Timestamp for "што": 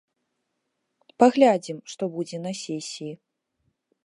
1.93-2.03